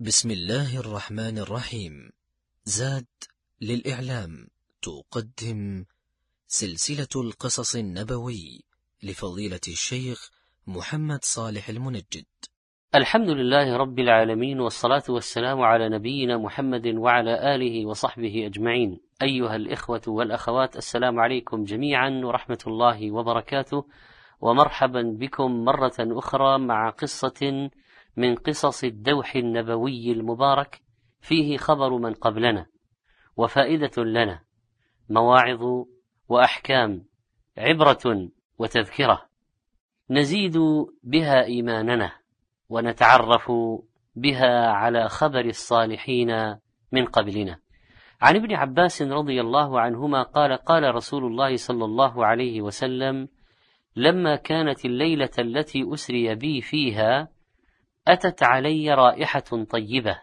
[0.00, 2.10] بسم الله الرحمن الرحيم.
[2.64, 3.06] زاد
[3.60, 4.46] للإعلام.
[4.82, 5.84] تقدم
[6.46, 8.64] سلسلة القصص النبوي
[9.02, 10.30] لفضيلة الشيخ
[10.66, 12.24] محمد صالح المنجد.
[12.94, 19.00] الحمد لله رب العالمين والصلاة والسلام على نبينا محمد وعلى آله وصحبه أجمعين.
[19.22, 23.84] أيها الإخوة والأخوات السلام عليكم جميعا ورحمة الله وبركاته.
[24.40, 27.70] ومرحبا بكم مرة أخرى مع قصة
[28.16, 30.80] من قصص الدوح النبوي المبارك
[31.20, 32.66] فيه خبر من قبلنا
[33.36, 34.40] وفائدة لنا
[35.08, 35.62] مواعظ
[36.28, 37.04] وأحكام
[37.58, 39.22] عبرة وتذكرة.
[40.10, 40.58] نزيد
[41.02, 42.12] بها إيماننا
[42.68, 43.52] ونتعرف
[44.16, 46.56] بها على خبر الصالحين
[46.92, 47.58] من قبلنا.
[48.20, 53.28] عن ابن عباس رضي الله عنهما قال قال رسول الله صلى الله عليه وسلم
[53.96, 57.28] لما كانت الليلة التي أسري بي فيها
[58.08, 60.20] أتت علي رائحة طيبة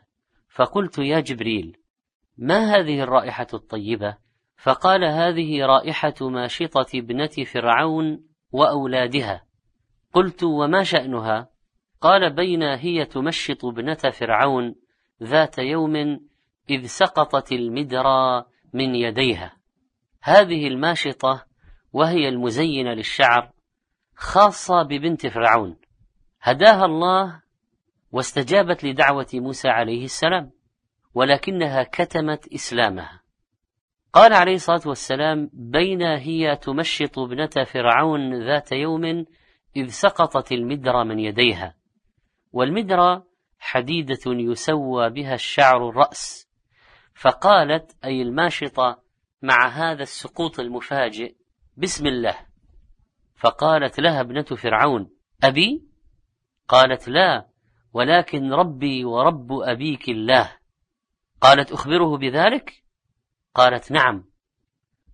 [0.50, 1.78] فقلت يا جبريل
[2.38, 4.18] ما هذه الرائحة الطيبة؟
[4.58, 9.46] فقال هذه رائحة ماشطة ابنة فرعون وأولادها
[10.14, 11.50] قلت وما شأنها؟
[12.02, 14.76] قال بين هي تمشط ابنة فرعون
[15.24, 15.96] ذات يوم
[16.70, 19.58] إذ سقطت المدرى من يديها
[20.22, 21.46] هذه الماشطة
[21.94, 23.52] وهي المزينة للشعر
[24.16, 25.78] خاصة ببنت فرعون
[26.42, 27.41] هداها الله
[28.12, 30.52] واستجابت لدعوة موسى عليه السلام
[31.14, 33.22] ولكنها كتمت إسلامها.
[34.14, 39.26] قال عليه الصلاة والسلام بين هي تمشط ابنة فرعون ذات يوم
[39.76, 41.76] إذ سقطت المدرى من يديها
[42.52, 43.24] والمدرى
[43.60, 46.50] حديدة يسوى بها الشعر الرأس
[47.16, 49.04] فقالت أي الماشطة
[49.42, 51.36] مع هذا السقوط المفاجئ
[51.78, 52.38] بسم الله.
[53.36, 55.10] فقالت لها ابنة فرعون
[55.44, 55.88] أبي؟
[56.68, 57.51] قالت لا
[57.94, 60.52] ولكن ربي ورب أبيك الله.
[61.42, 62.84] قالت أخبره بذلك؟
[63.56, 64.26] قالت نعم.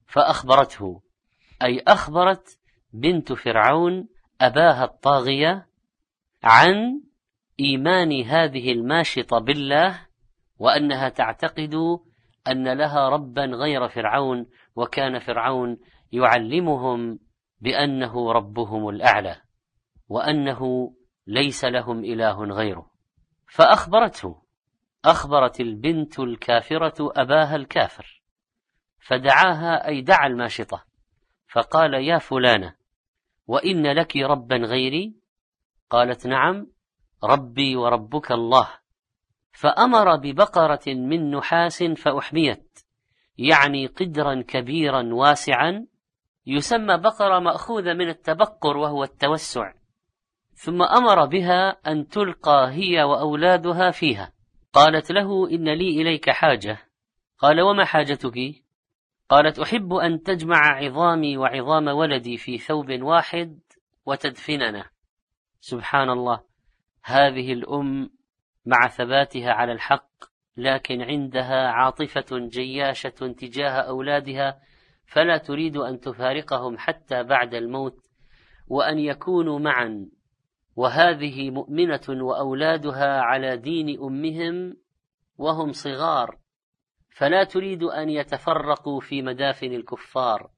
[0.07, 1.01] فأخبرته
[1.61, 2.59] أي أخبرت
[2.93, 4.07] بنت فرعون
[4.41, 5.67] أباها الطاغية
[6.43, 7.01] عن
[7.59, 10.07] إيمان هذه الماشطة بالله
[10.59, 11.75] وأنها تعتقد
[12.47, 14.45] أن لها ربا غير فرعون
[14.75, 15.77] وكان فرعون
[16.11, 17.19] يعلمهم
[17.61, 19.41] بأنه ربهم الأعلى
[20.09, 20.93] وأنه
[21.27, 22.91] ليس لهم إله غيره.
[23.47, 24.41] فأخبرته
[25.05, 28.21] أخبرت البنت الكافرة أباها الكافر
[28.99, 30.85] فدعاها أي دعا الماشطة
[31.47, 32.75] فقال يا فلانة
[33.47, 35.15] وإن لك ربا غيري؟
[35.89, 36.67] قالت نعم
[37.23, 38.69] ربي وربك الله.
[39.51, 42.79] فأمر ببقرة من نحاس فأحميت
[43.37, 45.87] يعني قدرا كبيرا واسعا
[46.45, 49.73] يسمى بقرة مأخوذة من التبقر وهو التوسع.
[50.57, 54.33] ثم أمر بها أن تلقى هي وأولادها فيها.
[54.73, 56.77] قالت له إن لي إليك حاجة.
[57.37, 58.63] قال وما حاجتك؟
[59.29, 63.59] قالت أحب أن تجمع عظامي وعظام ولدي في ثوب واحد
[64.05, 64.89] وتدفننا
[65.59, 66.43] سبحان الله.
[67.03, 68.09] هذه الأم
[68.65, 70.09] مع ثباتها على الحق
[70.57, 74.59] لكن عندها عاطفة جياشة تجاه أولادها
[75.05, 77.97] فلا تريد أن تفارقهم حتى بعد الموت
[78.67, 80.16] وأن يكونوا معا.
[80.77, 84.77] وهذه مؤمنة وأولادها على دين أمهم
[85.37, 86.37] وهم صغار
[87.09, 90.49] فلا تريد أن يتفرقوا في مدافن الكفار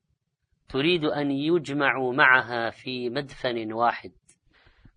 [0.69, 4.11] تريد أن يجمعوا معها في مدفن واحد.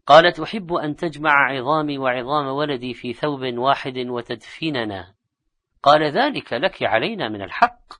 [0.06, 5.14] قالت أحب أن تجمع عظامي وعظام ولدي في ثوب واحد وتدفننا.
[5.82, 7.92] قال ذلك لك علينا من الحق.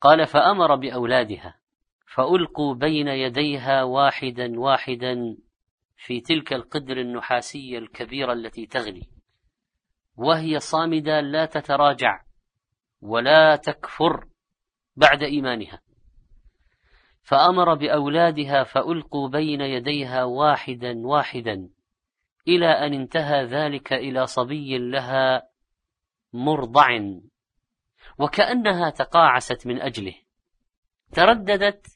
[0.00, 1.54] قال فأمر بأولادها
[2.06, 5.36] فألقوا بين يديها واحدا واحدا
[6.04, 9.08] في تلك القدر النحاسية الكبيرة التي تغلي
[10.16, 12.22] وهي صامدة لا تتراجع
[13.00, 14.28] ولا تكفر
[14.96, 15.80] بعد إيمانها.
[17.22, 21.68] فأمر بأولادها فألقوا بين يديها واحدا واحدا
[22.48, 25.48] إلى أن انتهى ذلك إلى صبي لها
[26.32, 26.88] مرضع.
[28.18, 30.14] وكأنها تقاعست من أجله.
[31.12, 31.86] ترددت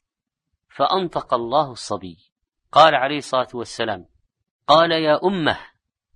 [0.68, 2.33] فأنطق الله الصبي.
[2.74, 4.06] قال عليه الصلاة والسلام
[4.66, 5.58] قال يا أمة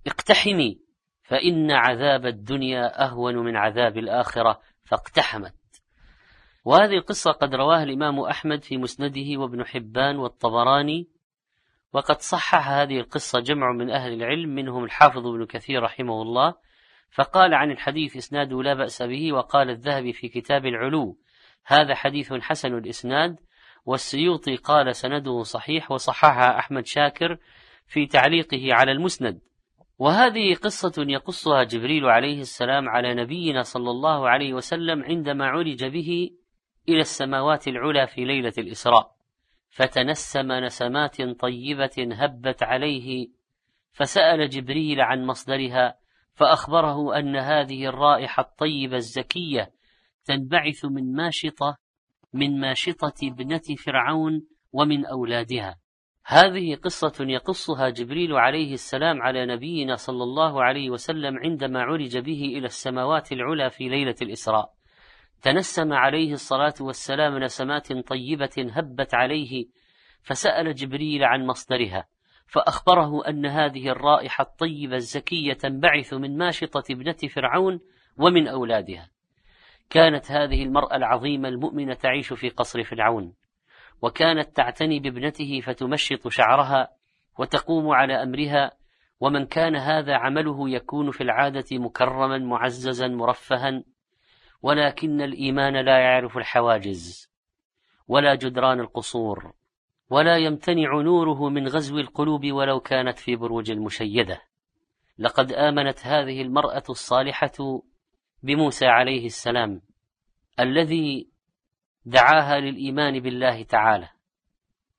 [0.07, 0.79] اقتحمي
[1.23, 5.53] فإن عذاب الدنيا أهون من عذاب الآخرة فاقتحمت.
[6.65, 11.07] وهذه القصة قد رواها الإمام أحمد في مسنده وابن حبان والطبراني
[11.93, 16.55] وقد صحح هذه القصة جمع من أهل العلم منهم الحافظ ابن كثير رحمه الله
[17.11, 21.17] فقال عن الحديث إسناده لا بأس به وقال الذهبي في كتاب العلو
[21.65, 23.39] هذا حديث حسن الإسناد
[23.85, 27.37] والسيوطي قال سنده صحيح وصححها أحمد شاكر
[27.87, 29.41] في تعليقه على المسند.
[29.99, 36.29] وهذه قصة يقصها جبريل عليه السلام على نبينا صلى الله عليه وسلم عندما عرج به
[36.89, 39.11] إلى السماوات العلى في ليلة الإسراء.
[39.69, 43.27] فتنسم نسمات طيبة هبت عليه
[43.93, 45.97] فسأل جبريل عن مصدرها
[46.35, 49.71] فأخبره أن هذه الرائحة الطيبة الزكية
[50.25, 51.77] تنبعث من ماشطة
[52.33, 55.79] من ماشطة ابنة فرعون ومن أولادها.
[56.25, 62.43] هذه قصة يقصها جبريل عليه السلام على نبينا صلى الله عليه وسلم عندما عرج به
[62.57, 64.69] إلى السماوات العلى في ليلة الإسراء.
[65.41, 69.65] تنسم عليه الصلاة والسلام نسمات طيبة هبت عليه
[70.21, 72.07] فسأل جبريل عن مصدرها
[72.47, 77.79] فأخبره أن هذه الرائحة الطيبة الزكية تنبعث من ماشطة ابنة فرعون
[78.17, 79.09] ومن أولادها.
[79.89, 83.33] كانت هذه المرأة العظيمة المؤمنة تعيش في قصر فرعون
[84.01, 86.87] وكانت تعتني بابنته فتمشط شعرها
[87.39, 88.71] وتقوم على أمرها
[89.19, 93.83] ومن كان هذا عمله يكون في العادة مكرما معززا مرفها
[94.61, 97.29] ولكن الإيمان لا يعرف الحواجز
[98.07, 99.53] ولا جدران القصور
[100.09, 104.41] ولا يمتنع نوره من غزو القلوب ولو كانت في بروج المشيدة
[105.17, 107.81] لقد آمنت هذه المرأة الصالحة
[108.43, 109.81] بموسى عليه السلام
[110.59, 111.29] الذي
[112.05, 114.09] دعاها للإيمان بالله تعالى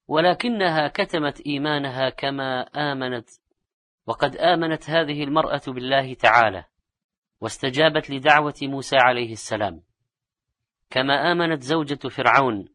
[0.09, 3.29] ولكنها كتمت إيمانها كما آمنت
[4.07, 6.65] وقد آمنت هذه المرأة بالله تعالى
[7.41, 9.83] واستجابت لدعوة موسى عليه السلام.
[10.91, 12.69] كما آمنت زوجة فرعون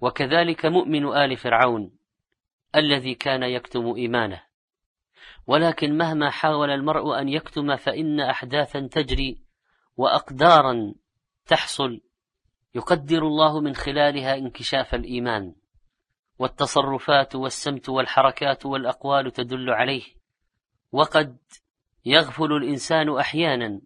[0.00, 1.92] وكذلك مؤمن آل فرعون
[2.76, 4.42] الذي كان يكتم إيمانه.
[5.46, 9.42] ولكن مهما حاول المرء أن يكتم فإن أحداثا تجري
[10.00, 10.94] وأقدارا
[11.46, 12.00] تحصل
[12.74, 15.54] يقدر الله من خلالها انكشاف الإيمان
[16.38, 20.02] والتصرفات والسمت والحركات والأقوال تدل عليه.
[20.92, 21.36] وقد
[22.04, 23.80] يغفل الإنسان أحيانا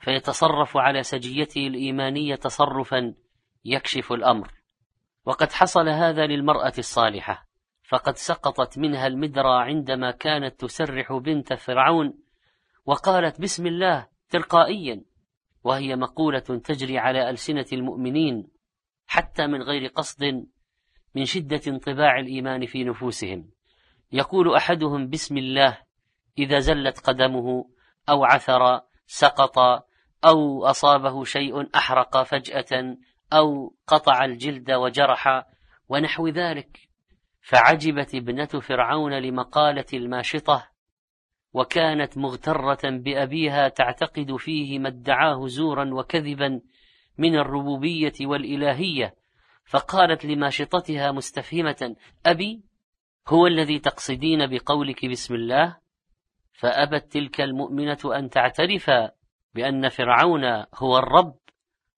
[0.00, 3.14] فيتصرف على سجيته الإيمانية تصرفا
[3.64, 4.52] يكشف الأمر.
[5.24, 7.48] وقد حصل هذا للمرأة الصالحة
[7.88, 12.18] فقد سقطت منها المدرى عندما كانت تسرح بنت فرعون
[12.86, 15.13] وقالت بسم الله تلقائيا
[15.64, 18.48] وهي مقولة تجري على ألسنة المؤمنين
[19.06, 20.46] حتى من غير قصد
[21.14, 23.50] من شدة انطباع الإيمان في نفوسهم.
[24.12, 25.78] يقول أحدهم بسم الله
[26.38, 27.70] إذا زلت قدمه
[28.08, 29.58] أو عثر سقط
[30.24, 32.96] أو أصابه شيء أحرق فجأة
[33.32, 35.46] أو قطع الجلد وجرح
[35.88, 36.78] ونحو ذلك
[37.40, 40.73] فعجبت ابنة فرعون لمقالة الماشطة
[41.54, 46.60] وكانت مغترة بأبيها تعتقد فيه ما ادعاه زورا وكذبا
[47.18, 49.14] من الربوبية والإلهية
[49.64, 51.96] فقالت لماشطتها مستفهمة
[52.26, 52.62] أبي
[53.28, 55.76] هو الذي تقصدين بقولك بسم الله؟
[56.52, 58.90] فأبت تلك المؤمنة أن تعترف
[59.54, 61.34] بأن فرعون هو الرب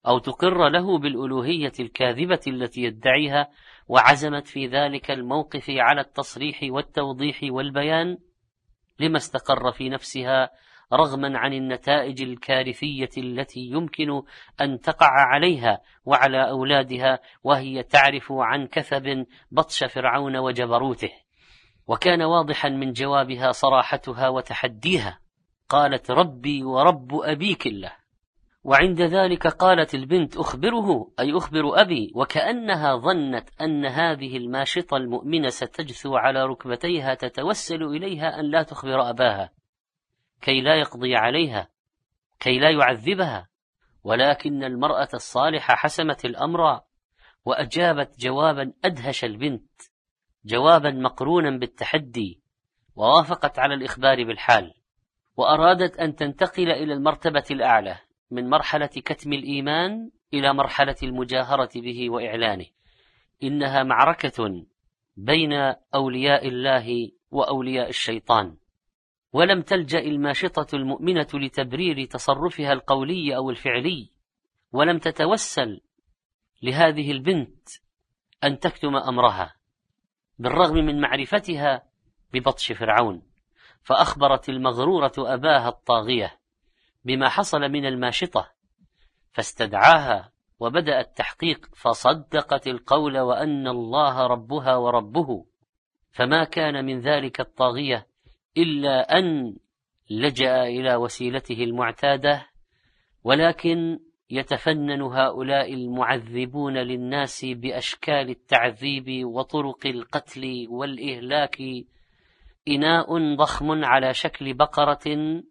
[0.07, 3.49] أو تقر له بالألوهية الكاذبة التي يدعيها
[3.87, 8.17] وعزمت في ذلك الموقف على التصريح والتوضيح والبيان
[8.99, 10.49] لما استقر في نفسها
[10.93, 14.21] رغما عن النتائج الكارثية التي يمكن
[14.61, 21.11] أن تقع عليها وعلى أولادها وهي تعرف عن كثب بطش فرعون وجبروته.
[21.87, 25.19] وكان واضحا من جوابها صراحتها وتحديها.
[25.69, 27.91] قالت ربي ورب أبيك الله.
[28.67, 36.15] وعند ذلك قالت البنت أخبره أي أخبر أبي وكأنها ظنت أن هذه الماشطة المؤمنة ستجثو
[36.15, 39.51] على ركبتيها تتوسل إليها أن لا تخبر أباها
[40.41, 41.69] كي لا يقضي عليها
[42.39, 43.47] كي لا يعذبها.
[44.03, 46.81] ولكن المرأة الصالحة حسمت الأمر
[47.45, 49.71] وأجابت جوابا أدهش البنت
[50.45, 52.41] جوابا مقرونا بالتحدي
[52.95, 54.73] ووافقت على الإخبار بالحال
[55.37, 58.06] وأرادت أن تنتقل إلى المرتبة الأعلى.
[58.31, 62.65] من مرحلة كتم الإيمان إلى مرحلة المجاهرة به وإعلانه.
[63.43, 64.65] إنها معركة
[65.17, 65.53] بين
[65.95, 68.57] أولياء الله وأولياء الشيطان.
[69.33, 74.11] ولم تلجأ الماشطة المؤمنة لتبرير تصرفها القولي أو الفعلي.
[74.71, 75.81] ولم تتوسل
[76.63, 77.69] لهذه البنت
[78.43, 79.55] أن تكتم أمرها
[80.39, 81.83] بالرغم من معرفتها
[82.33, 83.21] ببطش فرعون.
[83.81, 86.39] فأخبرت المغرورة أباها الطاغية.
[87.07, 88.51] بما حصل من الماشطة
[89.31, 95.45] فاستدعاها وبدأ التحقيق فصدقت القول وأن الله ربها وربه.
[96.11, 98.07] فما كان من ذلك الطاغية
[98.57, 99.55] إلا أن
[100.09, 102.47] لجأ إلى وسيلته المعتادة
[103.23, 103.99] ولكن
[104.29, 111.57] يتفنن هؤلاء المعذبون للناس بأشكال التعذيب وطرق القتل والإهلاك
[112.67, 115.41] إناء ضخم على شكل بقرة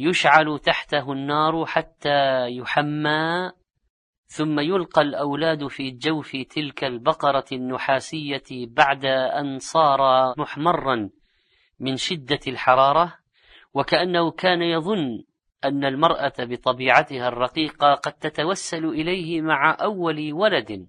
[0.00, 3.52] يشعل تحته النار حتى يحمى
[4.26, 11.10] ثم يلقى الأولاد في جوف تلك البقرة النحاسية بعد أن صار محمرا
[11.80, 13.14] من شدة الحرارة
[13.74, 15.24] وكأنه كان يظن
[15.64, 20.88] أن المرأة بطبيعتها الرقيقة قد تتوسل إليه مع أول ولد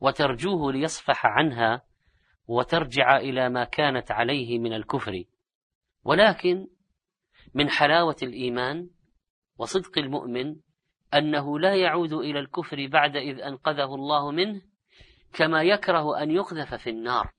[0.00, 1.82] وترجوه ليصفح عنها
[2.46, 5.24] وترجع إلى ما كانت عليه من الكفر.
[6.04, 6.66] ولكن
[7.58, 8.90] من حلاوة الإيمان
[9.56, 10.56] وصدق المؤمن
[11.14, 14.62] أنه لا يعود إلى الكفر بعد إذ أنقذه الله منه
[15.32, 17.32] كما يكره أن يقذف في النار.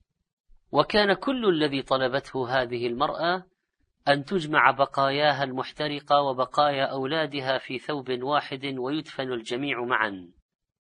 [0.72, 3.44] وكان كل الذي طلبته هذه المرأة
[4.08, 10.30] أن تجمع بقاياها المحترقة وبقايا أولادها في ثوب واحد ويدفن الجميع معا.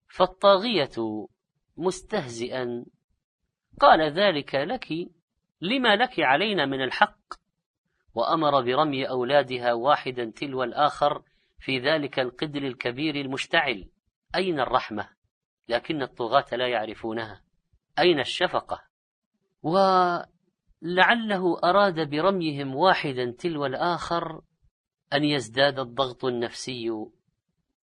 [0.08, 1.26] فالطاغية
[1.76, 2.84] مستهزئا.
[3.80, 4.88] قال ذلك لك
[5.60, 7.43] لما لك علينا من الحق؟
[8.14, 11.23] وأمر برمي أولادها واحدا تلو الآخر
[11.59, 13.88] في ذلك القدر الكبير المشتعل.
[14.35, 15.09] أين الرحمة؟
[15.68, 17.42] لكن الطغاة لا يعرفونها.
[17.99, 18.83] أين الشفقة؟
[19.62, 24.40] ولعله أراد برميهم واحدا تلو الآخر
[25.12, 26.90] أن يزداد الضغط النفسي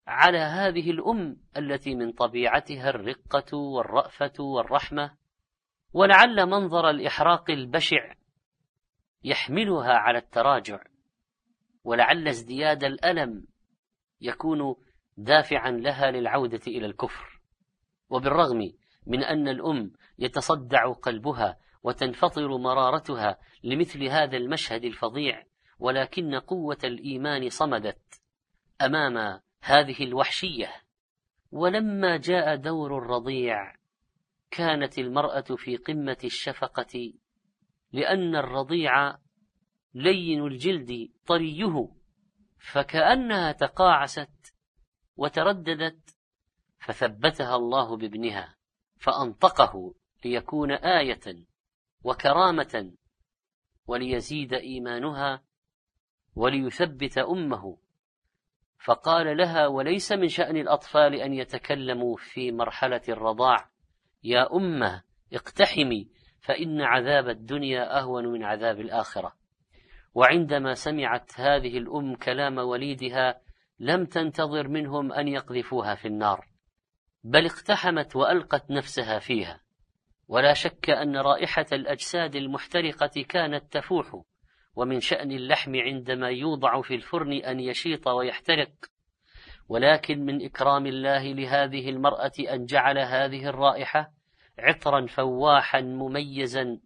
[0.07, 5.15] على هذه الأم التي من طبيعتها الرقة والرأفة والرحمة.
[5.93, 8.13] ولعل منظر الإحراق البشع
[9.23, 10.83] يحملها على التراجع
[11.83, 13.47] ولعل ازدياد الألم
[14.21, 14.75] يكون
[15.17, 17.41] دافعا لها للعودة إلى الكفر.
[18.09, 18.73] وبالرغم
[19.07, 25.43] من أن الأم يتصدع قلبها وتنفطر مرارتها لمثل هذا المشهد الفظيع
[25.79, 28.21] ولكن قوة الإيمان صمدت
[28.81, 30.71] أمام هذه الوحشية.
[31.51, 33.75] ولما جاء دور الرضيع
[34.51, 37.13] كانت المرأة في قمة الشفقة
[37.93, 39.17] لأن الرضيع
[39.93, 41.89] لين الجلد طريه
[42.59, 44.55] فكأنها تقاعست
[45.15, 46.15] وترددت
[46.79, 48.55] فثبتها الله بابنها
[48.97, 49.93] فأنطقه
[50.25, 51.45] ليكون آية
[52.03, 52.93] وكرامة
[53.87, 55.43] وليزيد إيمانها
[56.35, 57.77] وليثبت أمه.
[58.85, 63.69] فقال لها وليس من شأن الأطفال أن يتكلموا في مرحلة الرضاع.
[64.23, 66.09] يا أمة اقتحمي
[66.41, 69.33] فإن عذاب الدنيا أهون من عذاب الآخرة.
[70.13, 73.41] وعندما سمعت هذه الأم كلام وليدها
[73.79, 76.47] لم تنتظر منهم أن يقذفوها في النار
[77.23, 79.61] بل اقتحمت وألقت نفسها فيها.
[80.27, 84.21] ولا شك أن رائحة الأجساد المحترقة كانت تفوح
[84.75, 88.71] ومن شأن اللحم عندما يوضع في الفرن أن يشيط ويحترق.
[89.69, 94.11] ولكن من إكرام الله لهذه المرأة أن جعل هذه الرائحة
[94.61, 96.79] عطرا فواحا مميزا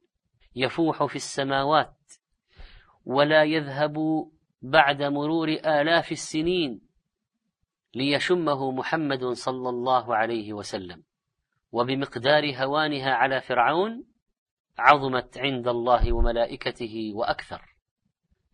[0.55, 1.97] يفوح في السماوات
[3.05, 3.95] ولا يذهب
[4.61, 6.81] بعد مرور آلاف السنين
[7.95, 11.03] ليشمه محمد صلى الله عليه وسلم.
[11.71, 14.05] وبمقدار هوانها على فرعون
[14.77, 17.61] عظمت عند الله وملائكته وأكثر.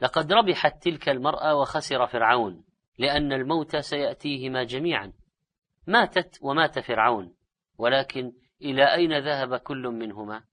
[0.01, 2.63] لقد ربحت تلك المرأة وخسر فرعون
[2.99, 5.13] لأن الموت سيأتيهما جميعا.
[5.87, 7.33] ماتت ومات فرعون
[7.77, 10.43] ولكن إلى أين ذهب كل منهما؟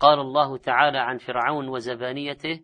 [0.00, 2.60] قال الله تعالى عن فرعون وزبانيته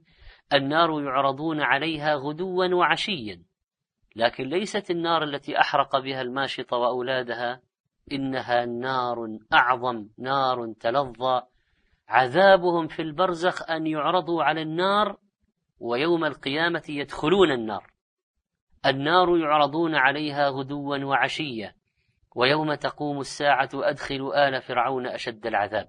[0.52, 3.42] النار يعرضون عليها غدوا وعشيا
[4.16, 7.60] لكن ليست النار التي أحرق بها الماشط وأولادها
[8.12, 11.42] إنها نار أعظم نار تلظى.
[12.08, 15.16] عذابهم في البرزخ أن يعرضوا على النار
[15.78, 17.92] ويوم القيامة يدخلون النار.
[18.86, 21.74] النار يعرضون عليها غدوا وعشيا.
[22.34, 25.88] ويوم تقوم الساعة أدخل آل فرعون أشد العذاب.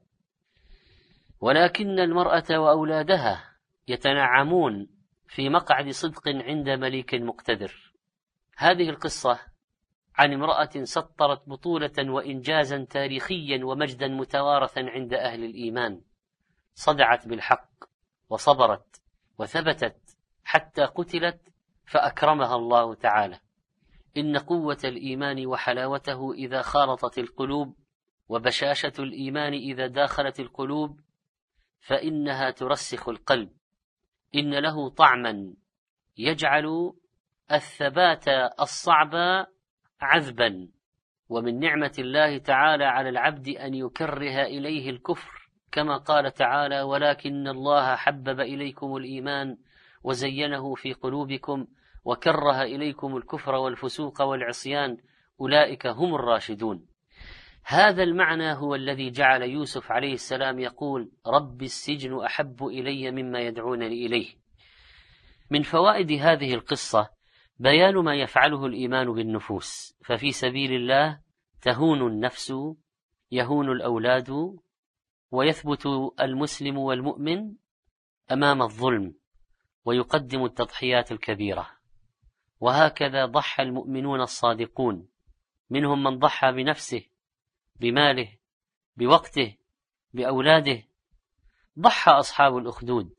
[1.42, 3.44] ولكن المرأة وأولادها
[3.88, 4.88] يتنعمون
[5.28, 7.94] في مقعد صدق عند مليك مقتدر.
[8.58, 9.40] هذه القصة
[10.16, 16.02] عن امرأة سطرت بطولة وإنجازا تاريخيا ومجدا متوارثا عند أهل الإيمان.
[16.74, 17.70] صدعت بالحق
[18.30, 19.02] وصبرت
[19.38, 21.42] وثبتت حتى قتلت
[21.86, 23.40] فأكرمها الله تعالى.
[24.18, 27.76] إن قوة الإيمان وحلاوته إذا خالطت القلوب
[28.30, 31.00] وبشاشة الإيمان إذا داخلت القلوب
[31.82, 33.50] فإنها ترسخ القلب.
[34.36, 35.54] إن له طعما
[36.18, 36.94] يجعل
[37.52, 38.28] الثبات
[38.60, 39.46] الصعب
[40.02, 40.68] عذبا.
[41.30, 47.96] ومن نعمة الله تعالى على العبد أن يكره إليه الكفر كما قال تعالى ولكن الله
[47.96, 49.58] حبب إليكم الإيمان
[50.04, 51.68] وزينه في قلوبكم
[52.06, 54.98] وكره إليكم الكفر والفسوق والعصيان
[55.42, 56.86] أولئك هم الراشدون.
[57.66, 64.06] هذا المعنى هو الذي جعل يوسف عليه السلام يقول رب السجن أحب إلي مما يدعونني
[64.06, 64.36] إليه.
[65.50, 67.10] من فوائد هذه القصة
[67.60, 69.96] بيان ما يفعله الإيمان بالنفوس.
[70.06, 71.20] ففي سبيل الله
[71.62, 72.54] تهون النفس
[73.32, 74.58] يهون الأولاد
[75.32, 75.86] ويثبت
[76.22, 77.54] المسلم والمؤمن
[78.32, 79.16] أمام الظلم
[79.86, 81.83] ويقدم التضحيات الكبيرة.
[82.64, 85.08] وهكذا ضحى المؤمنون الصادقون.
[85.70, 87.04] منهم من ضحى بنفسه
[87.76, 88.38] بماله
[88.98, 89.58] بوقته
[90.14, 90.84] بأولاده.
[91.80, 93.14] ضحى أصحاب الأخدود.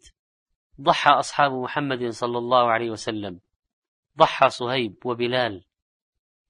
[0.80, 3.40] ضحى أصحاب محمد صلى الله عليه وسلم.
[4.18, 5.64] ضحى صهيب وبلال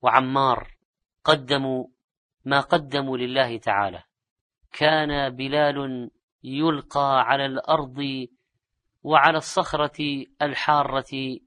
[0.03, 0.77] وعمار.
[1.25, 1.87] قدموا
[2.45, 4.03] ما قدموا لله تعالى.
[4.73, 6.11] كان بلال
[6.45, 8.27] يلقى على الأرض
[9.03, 11.41] وعلى الصخرة الحارة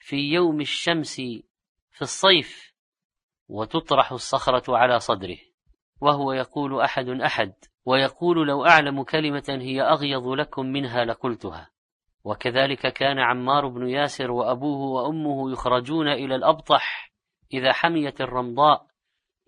[0.00, 1.16] في يوم الشمس
[1.90, 2.74] في الصيف
[3.48, 5.38] وتطرح الصخرة على صدره
[6.00, 7.52] وهو يقول أحد أحد
[7.84, 11.70] ويقول لو أعلم كلمة هي أغيظ لكم منها لقلتها.
[12.24, 17.12] وكذلك كان عمار بن ياسر وأبوه وأمه يخرجون إلى الأبطح
[17.52, 18.86] إذا حميت الرمضاء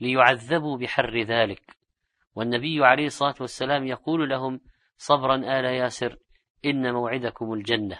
[0.00, 1.76] ليعذبوا بحر ذلك.
[2.34, 4.60] والنبي عليه الصلاة والسلام يقول لهم
[4.96, 6.16] صبرا آل ياسر
[6.64, 7.98] إن موعدكم الجنة.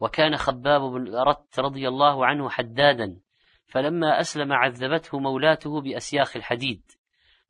[0.00, 3.20] وكان خباب بن أرت رضي الله عنه حدادا
[3.66, 6.82] فلما أسلم عذبته مولاته بأسياخ الحديد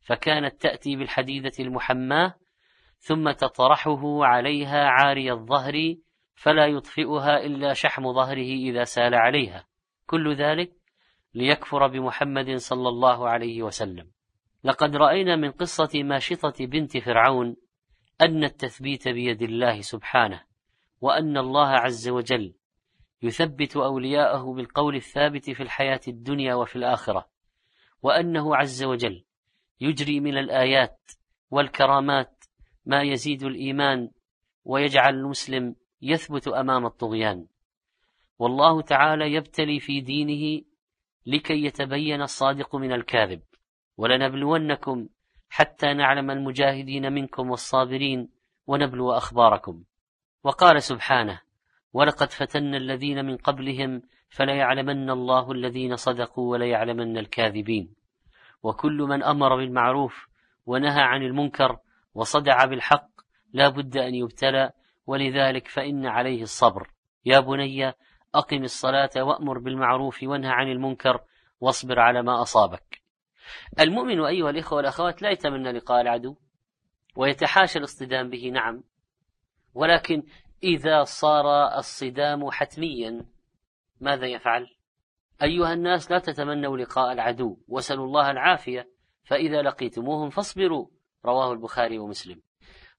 [0.01, 2.35] فكانت تأتي بالحديدة المحماة
[2.99, 5.97] ثم تطرحه عليها عاري الظهر
[6.35, 9.67] فلا يطفئها إلا شحم ظهره إذا سال عليها.
[10.07, 10.73] كل ذلك
[11.35, 14.11] ليكفر بمحمد صلى الله عليه وسلم.
[14.65, 17.57] لقد رأينا من قصة ماشطة بنت فرعون
[18.21, 20.50] أن التثبيت بيد الله سبحانه.
[21.01, 22.55] وأن الله عز وجل
[23.23, 27.29] يثبت أولياءه بالقول الثابت في الحياة الدنيا وفي الآخرة
[28.03, 29.25] وأنه عز وجل
[29.81, 31.11] يجري من الآيات
[31.51, 32.45] والكرامات
[32.87, 34.11] ما يزيد الإيمان
[34.65, 37.47] ويجعل المسلم يثبت أمام الطغيان.
[38.39, 40.65] والله تعالى يبتلي في دينه
[41.27, 43.43] لكي يتبين الصادق من الكاذب.
[43.97, 45.09] ولنبلونكم
[45.49, 48.29] حتى نعلم المجاهدين منكم والصابرين
[48.67, 49.85] ونبلو أخباركم.
[50.45, 51.41] وقال سبحانه
[51.93, 57.95] ولقد فتنا الذين من قبلهم فليعلمن الله الذين صدقوا وليعلمن الكاذبين.
[58.63, 60.29] وكل من أمر بالمعروف
[60.67, 61.79] ونهى عن المنكر
[62.15, 63.11] وصدع بالحق
[63.53, 64.71] لا بد أن يبتلى
[65.07, 66.91] ولذلك فإن عليه الصبر.
[67.25, 67.93] يا بني
[68.35, 71.21] أقم الصلاة وأمر بالمعروف وانهى عن المنكر
[71.61, 73.03] واصبر على ما أصابك.
[73.81, 76.37] المؤمن أيها الإخوة والأخوات لا يتمنى لقاء العدو
[77.17, 78.83] ويتحاشى الاصطدام به نعم
[79.75, 80.23] ولكن
[80.65, 83.27] إذا صار الصدام حتميا
[84.01, 84.67] ماذا يفعل؟
[85.43, 88.91] أيها الناس لا تتمنوا لقاء العدو وسلوا الله العافية
[89.25, 90.87] فإذا لقيتموهم فاصبروا
[91.25, 92.41] رواه البخاري ومسلم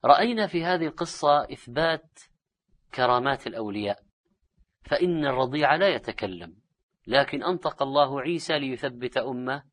[0.06, 2.20] رأينا في هذه القصة إثبات
[2.94, 4.04] كرامات الأولياء
[4.84, 6.56] فإن الرضيع لا يتكلم
[7.08, 9.64] لكن أنطق الله عيسى ليثبت أمة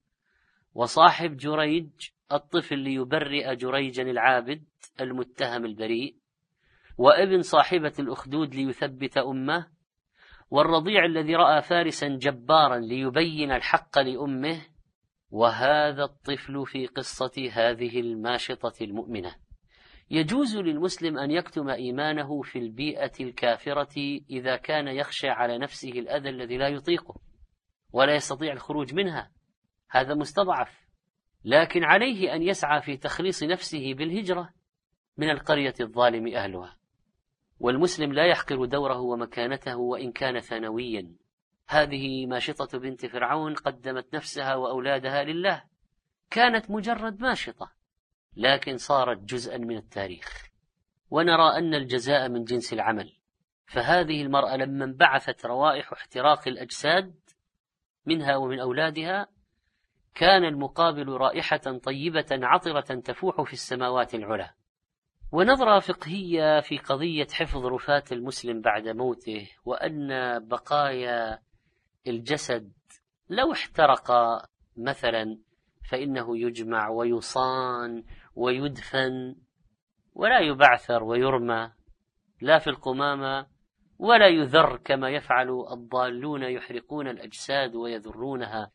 [0.74, 1.90] وصاحب جريج
[2.32, 4.64] الطفل ليبرئ جريجا العابد
[5.00, 6.17] المتهم البريء
[6.98, 9.66] وابن صاحبة الأخدود ليثبت أمه
[10.50, 14.62] والرضيع الذي رأى فارسا جبارا ليبين الحق لأمه
[15.30, 19.34] وهذا الطفل في قصة هذه الماشطة المؤمنة.
[20.11, 26.56] يجوز للمسلم أن يكتم إيمانه في البيئة الكافرة إذا كان يخشى على نفسه الأذى الذي
[26.56, 27.20] لا يطيقه
[27.92, 29.30] ولا يستطيع الخروج منها.
[29.90, 30.88] هذا مستضعف.
[31.44, 34.50] لكن عليه أن يسعى في تخليص نفسه بالهجرة
[35.16, 36.78] من القرية الظالم أهلها.
[37.61, 41.12] والمسلم لا يحقر دوره ومكانته وإن كان ثانويا.
[41.68, 45.64] هذه ماشطة بنت فرعون قدمت نفسها وأولادها لله.
[46.31, 47.73] كانت مجرد ماشطة
[48.37, 50.49] لكن صارت جزءا من التاريخ.
[51.11, 53.12] ونرى أن الجزاء من جنس العمل.
[53.66, 57.14] فهذه المرأة لما انبعثت روائح احتراق الأجساد
[58.07, 59.27] منها ومن أولادها
[60.14, 64.51] كان المقابل رائحة طيبة عطرة تفوح في السماوات العلى.
[65.33, 70.09] ونظرة فقهية في قضية حفظ رفاة المسلم بعد موته وأن
[70.49, 71.38] بقايا
[72.07, 72.73] الجسد
[73.29, 74.12] لو احترق
[74.77, 75.38] مثلا
[75.91, 79.37] فإنه يجمع ويصان ويدفن
[80.14, 81.73] ولا يبعثر ويرمى
[82.41, 83.47] لا في القمامة
[83.99, 88.71] ولا يذر كما يفعل الضالون يحرقون الأجساد ويذرونها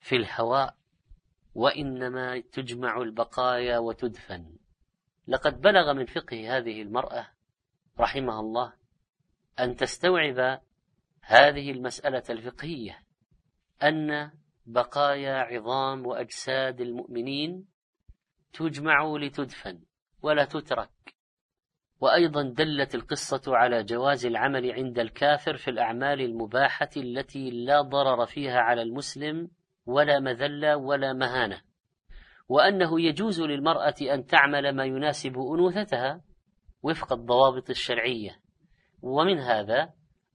[0.00, 0.74] في الهواء
[1.54, 4.56] وإنما تجمع البقايا وتدفن.
[5.28, 7.28] لقد بلغ من فقه هذه المرأة
[8.00, 8.72] رحمها الله
[9.60, 10.60] أن تستوعب
[11.22, 13.02] هذه المسألة الفقهية
[13.82, 14.30] أن
[14.66, 17.66] بقايا عظام وأجساد المؤمنين
[18.52, 19.80] تجمع لتدفن
[20.22, 20.90] ولا تترك.
[22.00, 28.58] وأيضا دلت القصة على جواز العمل عند الكافر في الأعمال المباحة التي لا ضرر فيها
[28.60, 29.50] على المسلم
[29.86, 31.60] ولا مذلة ولا مهانة.
[32.48, 36.20] وأنه يجوز للمرأة أن تعمل ما يناسب أنوثتها
[36.82, 38.40] وفق الضوابط الشرعية.
[39.02, 39.92] ومن هذا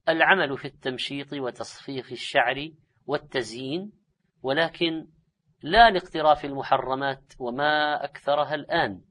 [0.08, 2.70] العمل في التمشيط وتصفيف الشعر
[3.06, 3.92] والتزيين
[4.42, 5.08] ولكن
[5.62, 9.02] لا لاقتراف المحرمات وما أكثرها الآن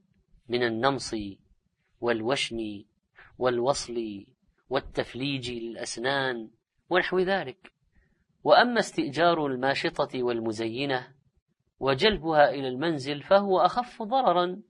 [0.49, 1.15] من النمص
[1.99, 2.57] والوشم
[3.37, 4.25] والوصل
[4.69, 6.49] والتفليج للأسنان
[6.89, 7.73] ونحو ذلك.
[8.43, 11.20] وأما استئجار الماشطة والمزينة
[11.81, 14.61] وجلبها إلى المنزل فهو أخف ضررا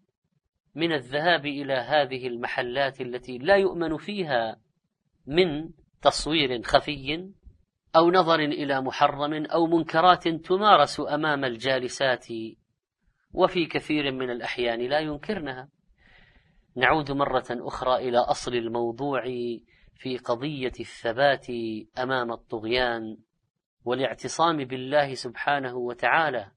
[0.75, 4.57] من الذهاب إلى هذه المحلات التي لا يؤمن فيها
[5.27, 5.69] من
[6.01, 7.31] تصوير خفي
[7.95, 12.27] أو نظر إلى محرم أو منكرات تمارس أمام الجالسات
[13.33, 15.69] وفي كثير من الأحيان لا ينكرنها.
[16.75, 19.23] نعود مرة أخرى إلى أصل الموضوع
[19.95, 21.47] في قضية الثبات
[21.99, 23.17] أمام الطغيان
[23.85, 26.51] والاعتصام بالله سبحانه وتعالى.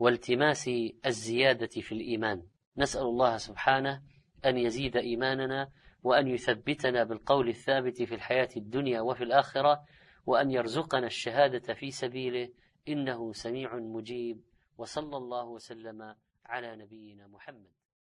[0.00, 0.70] والتماس
[1.06, 2.42] الزيادة في الإيمان.
[2.76, 4.02] نسأل الله سبحانه
[4.44, 5.70] أن يزيد إيماننا
[6.02, 9.84] وأن يثبتنا بالقول الثابت في الحياة الدنيا وفي الآخرة
[10.26, 12.48] وأن يرزقنا الشهادة في سبيله.
[12.88, 14.40] إنه سميع مجيب.
[14.78, 16.14] وصلى الله وسلم
[16.46, 17.79] على نبينا محمد.